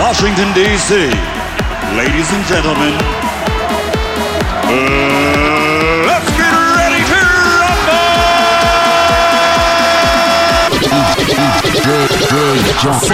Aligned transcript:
Washington, 0.00 0.48
D.C. 0.54 0.94
Ladies 1.94 2.32
and 2.32 2.44
gentlemen, 2.46 2.94
uh, 4.64 4.78
let's 6.06 6.30
get 6.40 6.54
ready 6.74 7.04
to 7.04 7.20
rumble! 7.60 8.00
Good, 11.84 12.62
jump, 12.80 13.04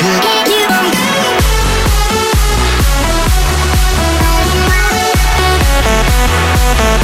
jump. 0.00 0.41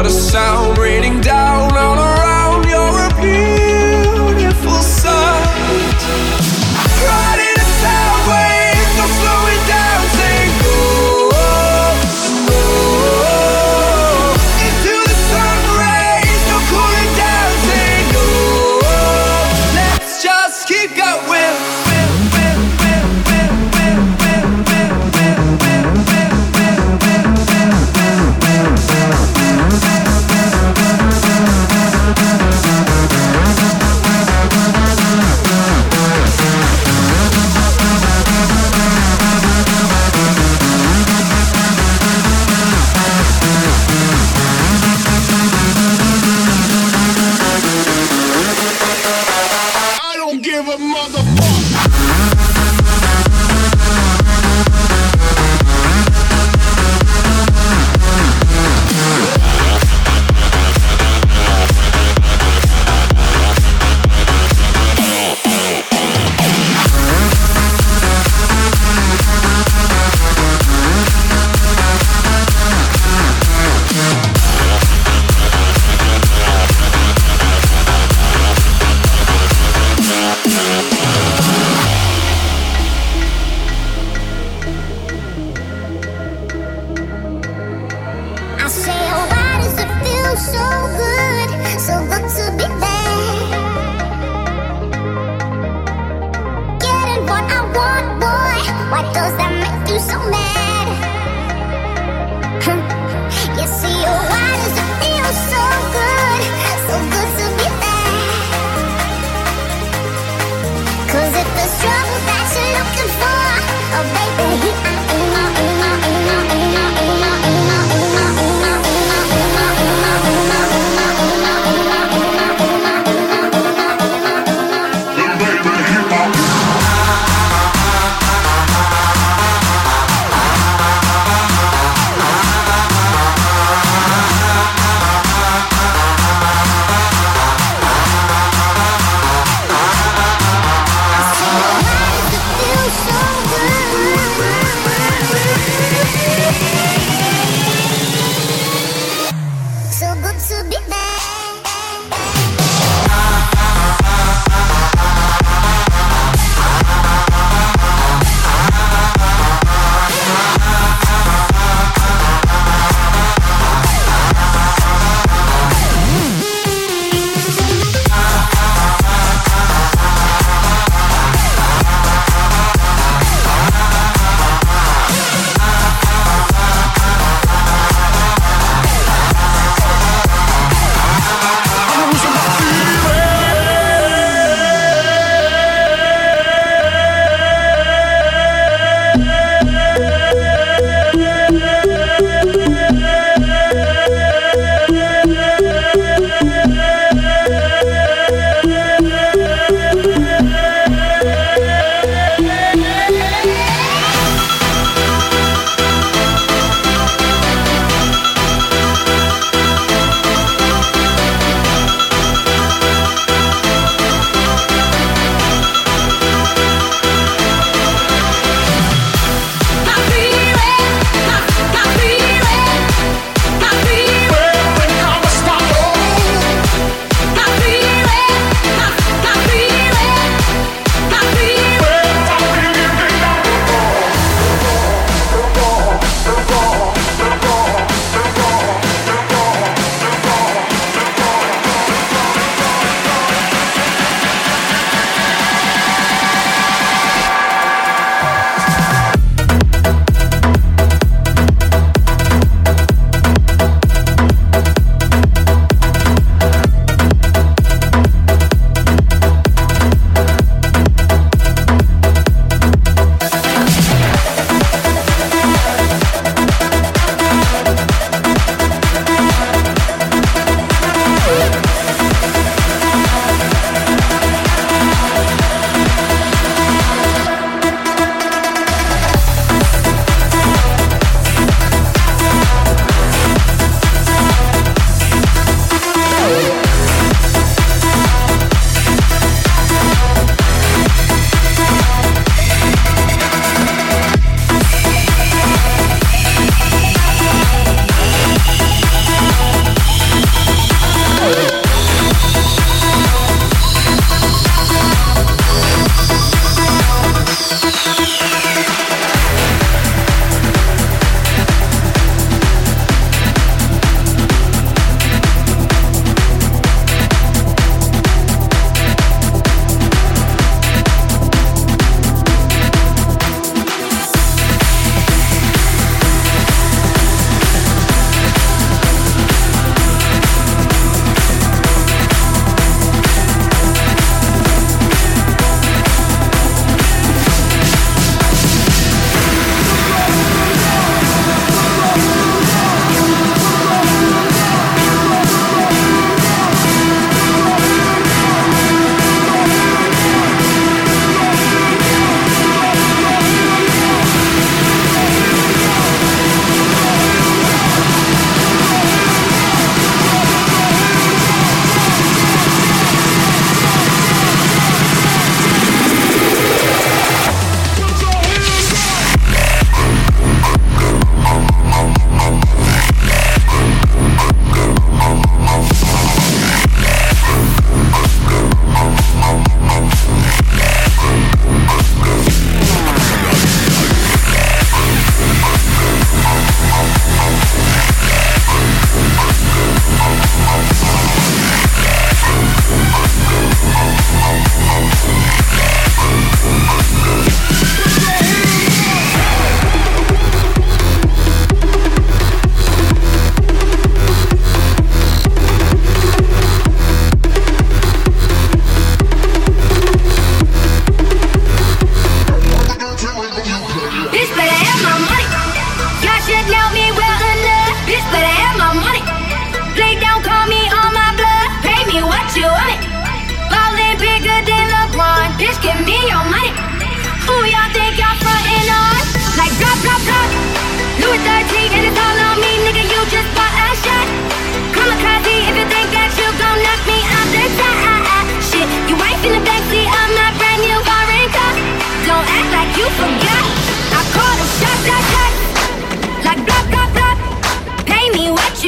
What 0.00 0.06
a 0.06 0.10
sound 0.10 0.78
raining 0.78 1.20
down. 1.20 1.69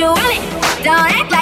you 0.02 0.09
want 0.09 0.35
it. 0.35 0.42
Don't 0.82 1.11
act 1.14 1.30
like 1.30 1.42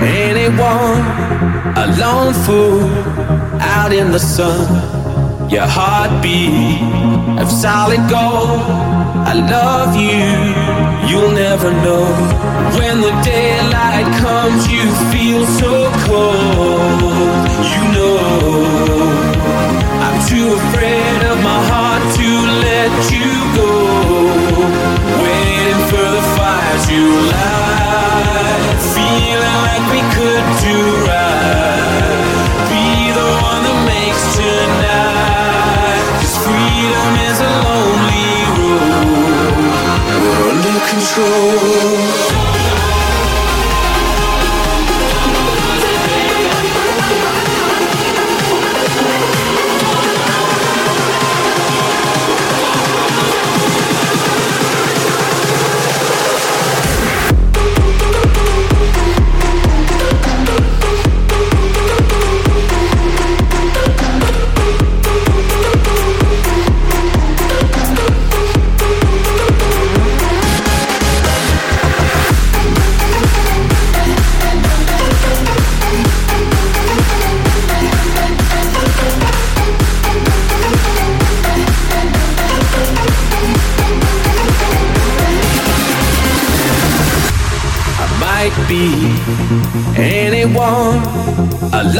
Anyone, 0.00 1.02
a 1.76 1.86
lone 2.00 2.34
fool 2.44 2.88
out 3.60 3.92
in 3.92 4.10
the 4.10 4.18
sun. 4.18 4.66
Your 5.50 5.66
heartbeat 5.66 6.80
of 7.40 7.50
solid 7.50 8.02
gold. 8.10 8.60
I 9.30 9.34
love 9.34 9.96
you, 9.96 10.26
you'll 11.08 11.32
never 11.32 11.70
know. 11.84 12.06
When 12.78 13.00
the 13.00 13.14
daylight 13.22 14.08
comes, 14.22 14.62
you 14.74 14.84
feel 15.12 15.44
so 15.46 15.72
cold. 16.06 17.48
You 17.72 17.82
know, 17.94 18.47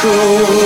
true 0.00 0.57